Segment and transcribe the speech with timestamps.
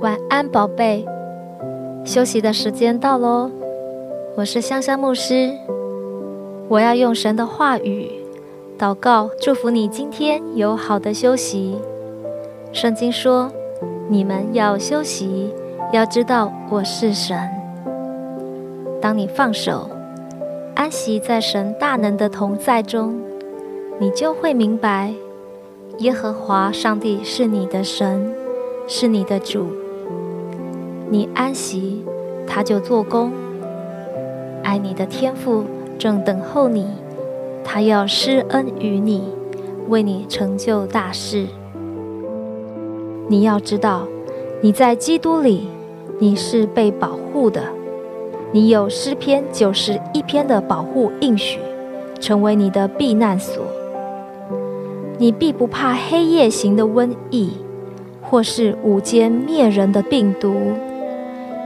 [0.00, 1.04] 晚安，宝贝。
[2.04, 3.50] 休息的时间到喽，
[4.36, 5.52] 我是香香牧师。
[6.68, 8.12] 我要用神的话语
[8.78, 11.76] 祷告，祝福你今天有好的休息。
[12.72, 13.50] 圣经说
[14.08, 15.52] ：“你们要休息，
[15.92, 17.36] 要知道我是神。”
[19.02, 19.90] 当你放手，
[20.76, 23.20] 安息在神大能的同在中，
[23.98, 25.12] 你就会明白，
[25.98, 28.32] 耶和华上帝是你的神，
[28.86, 29.66] 是你的主。
[31.10, 32.04] 你安息，
[32.46, 33.32] 他就做工。
[34.62, 35.64] 爱你的天父
[35.98, 36.86] 正等候你，
[37.64, 39.24] 他要施恩于你，
[39.88, 41.46] 为你成就大事。
[43.26, 44.06] 你要知道，
[44.60, 45.68] 你在基督里，
[46.18, 47.62] 你是被保护的。
[48.52, 51.58] 你有诗篇九十一篇的保护应许，
[52.20, 53.64] 成为你的避难所。
[55.16, 57.52] 你必不怕黑夜行的瘟疫，
[58.22, 60.54] 或是午间灭人的病毒。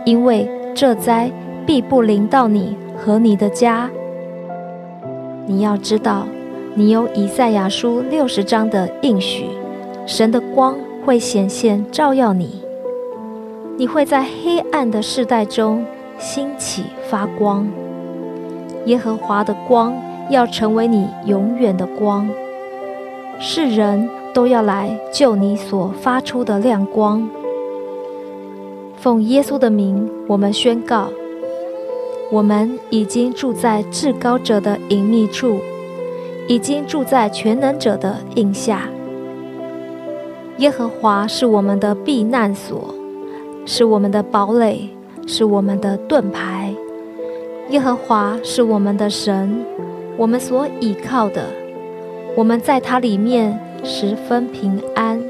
[0.04, 1.30] 因为这灾
[1.66, 3.88] 必不临到你和你的家。
[5.46, 6.26] 你要知道，
[6.74, 9.46] 你有以赛亚书六十章的应许，
[10.06, 12.62] 神的光会显现照耀你，
[13.76, 15.84] 你会在黑暗的世代中
[16.18, 17.66] 兴起发光。
[18.86, 19.94] 耶和华的光
[20.30, 22.28] 要成为你永远的光，
[23.38, 27.28] 世人都要来救你所发出的亮光。
[29.02, 31.08] 奉耶稣的名，我们宣告：
[32.30, 35.58] 我们已经住在至高者的隐秘处，
[36.46, 38.82] 已经住在全能者的印下。
[40.58, 42.94] 耶和华是我们的避难所，
[43.66, 44.88] 是我们的堡垒，
[45.26, 46.72] 是我们的盾牌。
[47.70, 49.64] 耶和华是我们的神，
[50.16, 51.46] 我们所倚靠的，
[52.36, 55.20] 我们在他里面十分平安。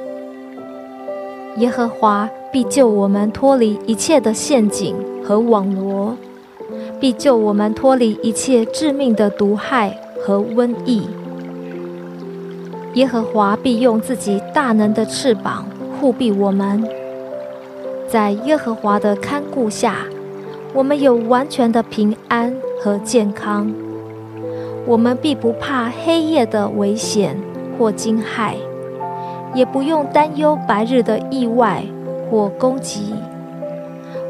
[1.56, 2.28] 耶和华。
[2.52, 6.14] 必救我们脱离一切的陷阱和网罗，
[7.00, 11.08] 必救我们脱离一切致命的毒害和瘟疫。
[12.92, 15.64] 耶和华必用自己大能的翅膀
[15.98, 16.86] 护庇我们，
[18.06, 20.00] 在耶和华的看顾下，
[20.74, 23.72] 我们有完全的平安和健康。
[24.84, 27.34] 我们必不怕黑夜的危险
[27.78, 28.56] 或惊骇，
[29.54, 31.82] 也不用担忧白日的意外。
[32.32, 33.12] 或攻击，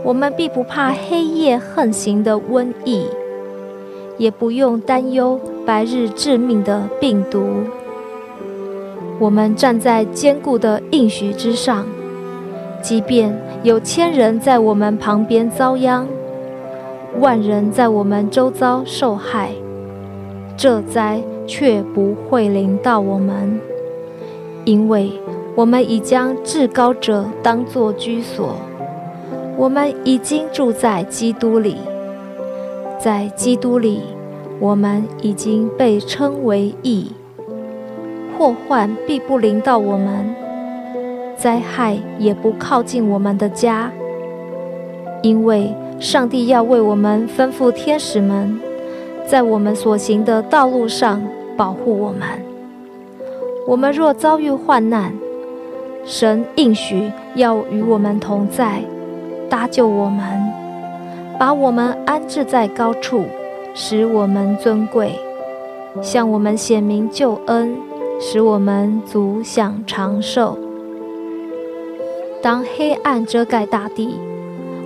[0.02, 3.06] 我们必不怕黑夜横行的瘟疫，
[4.18, 7.46] 也不用担忧白日致命的病毒。
[9.20, 11.86] 我们站在坚固的应许之上，
[12.82, 16.04] 即便有千人在我们旁边遭殃，
[17.20, 19.50] 万人在我们周遭受害，
[20.56, 23.60] 这灾却不会临到我们，
[24.64, 25.12] 因为。
[25.54, 28.56] 我们已将至高者当作居所，
[29.56, 31.76] 我们已经住在基督里，
[32.98, 34.00] 在基督里，
[34.58, 37.12] 我们已经被称为义。
[38.38, 40.34] 祸患必不临到我们，
[41.36, 43.92] 灾害也不靠近我们的家，
[45.20, 48.58] 因为上帝要为我们吩咐天使们，
[49.26, 51.22] 在我们所行的道路上
[51.58, 52.22] 保护我们。
[53.68, 55.12] 我们若遭遇患难，
[56.04, 58.82] 神应许要与我们同在，
[59.48, 60.52] 搭救我们，
[61.38, 63.24] 把我们安置在高处，
[63.72, 65.12] 使我们尊贵，
[66.02, 67.76] 向我们显明救恩，
[68.18, 70.58] 使我们足享长寿。
[72.42, 74.16] 当黑暗遮盖大地，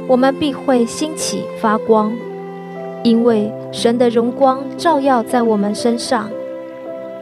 [0.06, 2.12] 我们必会兴起发光，
[3.02, 6.28] 因为神的荣光照耀在我们身上，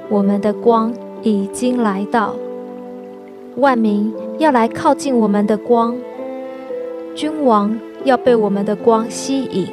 [0.09, 2.35] 我们的光已经来到。
[3.57, 5.97] 万民要来靠近我们的光，
[7.15, 9.69] 君王要被我们的光吸引，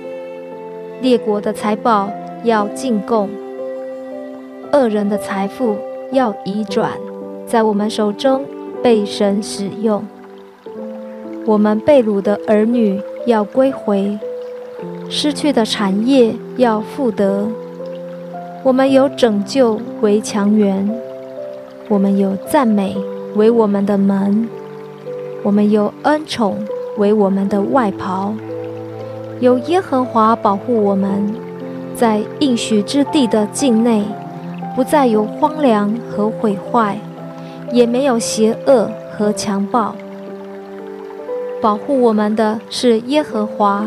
[1.02, 2.08] 列国的财宝
[2.44, 3.28] 要进贡，
[4.72, 5.78] 恶人的财富
[6.12, 6.92] 要移转，
[7.48, 8.46] 在我们手中
[8.84, 10.06] 被神使用。
[11.48, 14.16] 我们被掳的儿女要归回，
[15.10, 17.48] 失去的产业要复得。
[18.64, 20.88] 我们有拯救为强援，
[21.90, 22.96] 我们有赞美。
[23.36, 24.48] 为我们的门，
[25.42, 26.58] 我们有恩宠
[26.98, 28.34] 为我们的外袍，
[29.40, 31.34] 有耶和华保护我们，
[31.96, 34.04] 在应许之地的境内，
[34.76, 36.98] 不再有荒凉和毁坏，
[37.72, 39.96] 也没有邪恶和强暴。
[41.62, 43.86] 保护我们的是耶和华，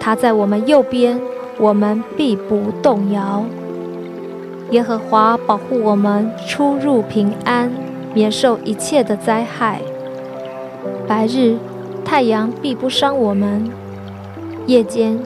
[0.00, 1.20] 他在我们右边，
[1.58, 3.44] 我们必不动摇。
[4.70, 7.70] 耶和华保护我们出入平安。
[8.16, 9.82] 免受一切的灾害。
[11.06, 11.58] 白日
[12.02, 13.70] 太阳必不伤我们，
[14.64, 15.18] 夜间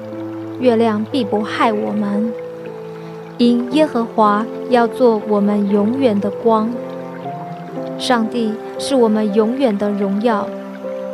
[0.58, 2.32] 月亮必不害我们，
[3.38, 6.68] 因耶和华要做我们永远的光。
[7.96, 10.48] 上帝是我们永远的荣耀，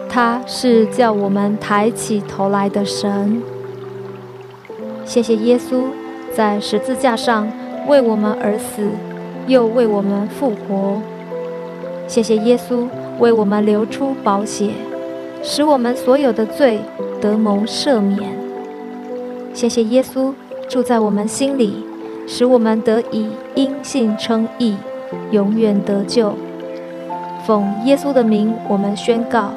[0.09, 3.43] 他是叫我们抬起头来的神。
[5.05, 5.83] 谢谢耶稣
[6.33, 7.47] 在十字架上
[7.87, 8.89] 为我们而死，
[9.47, 11.03] 又为我们复活。
[12.07, 12.87] 谢谢耶稣
[13.19, 14.71] 为我们流出宝血，
[15.43, 16.81] 使我们所有的罪
[17.21, 18.35] 得蒙赦免。
[19.53, 20.33] 谢谢耶稣
[20.69, 21.85] 住在我们心里，
[22.27, 24.77] 使我们得以因信称义，
[25.31, 26.35] 永远得救。
[27.47, 29.51] 奉耶稣的名，我们宣告：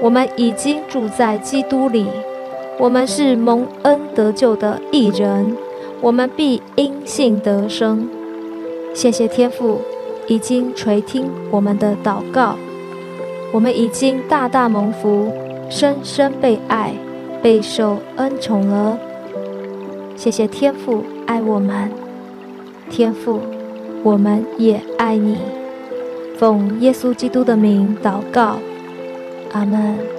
[0.00, 2.06] 我们已经住在基督里，
[2.78, 5.56] 我们是蒙恩得救的义人，
[6.00, 8.08] 我们必因信得生。
[8.94, 9.80] 谢谢天父，
[10.28, 12.54] 已经垂听我们的祷告，
[13.50, 15.32] 我们已经大大蒙福，
[15.70, 16.92] 深深被爱，
[17.42, 18.98] 备受恩宠了。
[20.16, 21.90] 谢谢天父爱我们，
[22.90, 23.40] 天父，
[24.02, 25.38] 我们也爱你。
[26.36, 28.58] 奉耶稣基督的名祷告，
[29.52, 30.17] 阿门。